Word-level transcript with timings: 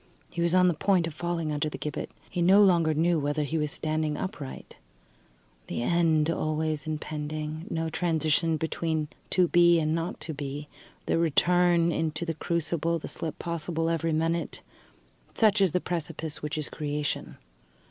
He 0.31 0.41
was 0.41 0.55
on 0.55 0.67
the 0.67 0.73
point 0.73 1.05
of 1.05 1.13
falling 1.13 1.51
under 1.51 1.69
the 1.69 1.77
gibbet. 1.77 2.09
He 2.27 2.41
no 2.41 2.63
longer 2.63 2.95
knew 2.95 3.19
whether 3.19 3.43
he 3.43 3.59
was 3.59 3.69
standing 3.71 4.17
upright. 4.17 4.79
The 5.67 5.83
end 5.83 6.27
always 6.27 6.87
impending, 6.87 7.65
no 7.69 7.87
transition 7.91 8.57
between 8.57 9.09
to 9.29 9.47
be 9.49 9.79
and 9.79 9.93
not 9.93 10.19
to 10.21 10.33
be, 10.33 10.67
the 11.05 11.19
return 11.19 11.91
into 11.91 12.25
the 12.25 12.33
crucible, 12.33 12.97
the 12.97 13.07
slip 13.07 13.37
possible 13.37 13.91
every 13.91 14.11
minute 14.11 14.63
such 15.35 15.61
is 15.61 15.71
the 15.71 15.79
precipice 15.79 16.41
which 16.41 16.57
is 16.57 16.67
Creation. 16.67 17.37